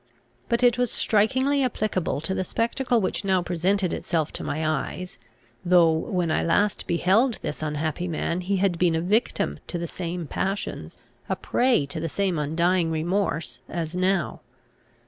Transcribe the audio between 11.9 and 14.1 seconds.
the same undying remorse, as